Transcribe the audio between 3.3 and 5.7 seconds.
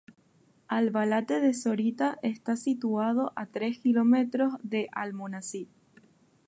a tres kilómetros de Almonacid.